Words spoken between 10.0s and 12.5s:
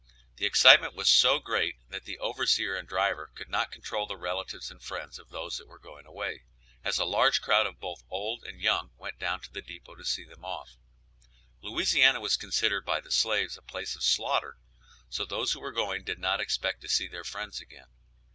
see them off. Louisiana was